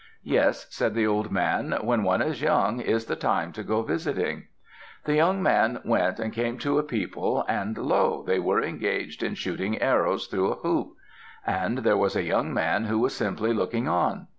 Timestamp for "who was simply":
12.85-13.53